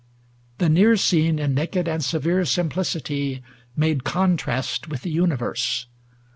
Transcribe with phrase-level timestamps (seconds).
[0.57, 1.37] The near scene.
[1.37, 3.35] In naked and severe simplicity,
[3.75, 5.85] 560 Made contrast with the universe.